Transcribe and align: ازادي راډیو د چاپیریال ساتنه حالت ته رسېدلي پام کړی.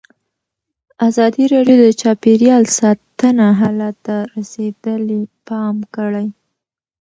ازادي 1.07 1.43
راډیو 1.53 1.77
د 1.85 1.87
چاپیریال 2.01 2.63
ساتنه 2.79 3.45
حالت 3.59 3.95
ته 4.05 4.15
رسېدلي 4.35 5.21
پام 5.47 5.75
کړی. 5.95 6.27